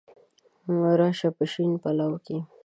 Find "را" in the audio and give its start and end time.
0.99-1.09